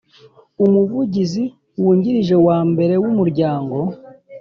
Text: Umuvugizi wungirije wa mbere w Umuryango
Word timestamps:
Umuvugizi 0.63 1.43
wungirije 1.81 2.35
wa 2.47 2.57
mbere 2.71 2.93
w 3.01 3.05
Umuryango 3.11 3.77